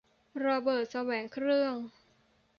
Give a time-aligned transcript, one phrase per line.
[0.45, 1.75] ระเบิดแสวงเครื่อง